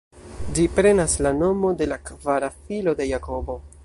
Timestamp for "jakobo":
3.15-3.59